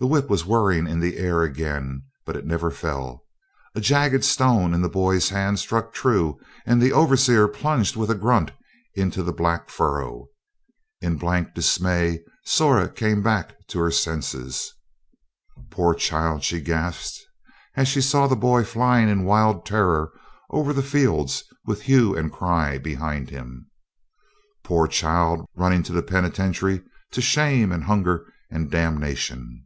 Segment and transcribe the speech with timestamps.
[0.00, 3.22] The whip was whirring in the air again; but it never fell.
[3.76, 8.16] A jagged stone in the boy's hand struck true, and the overseer plunged with a
[8.16, 8.50] grunt
[8.96, 10.30] into the black furrow.
[11.00, 14.74] In blank dismay, Zora came back to her senses.
[15.70, 17.20] "Poor child!" she gasped,
[17.76, 20.12] as she saw the boy flying in wild terror
[20.50, 23.70] over the fields, with hue and cry behind him.
[24.64, 25.46] "Poor child!
[25.54, 26.82] running to the penitentiary
[27.12, 29.60] to shame and hunger and damnation!"